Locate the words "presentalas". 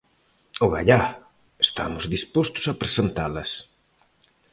2.81-3.49